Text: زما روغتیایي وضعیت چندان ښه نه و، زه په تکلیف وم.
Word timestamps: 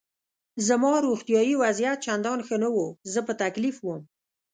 زما 0.67 0.91
روغتیایي 1.07 1.53
وضعیت 1.63 1.97
چندان 2.05 2.39
ښه 2.47 2.55
نه 2.63 2.69
و، 2.73 2.77
زه 3.13 3.19
په 3.27 3.33
تکلیف 3.41 3.75
وم. 3.81 4.01